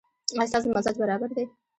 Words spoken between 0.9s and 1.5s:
برابر دی؟